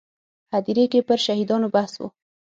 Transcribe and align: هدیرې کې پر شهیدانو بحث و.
هدیرې 0.53 0.85
کې 0.91 0.99
پر 1.07 1.17
شهیدانو 1.25 1.67
بحث 1.75 1.93
و. 1.99 2.03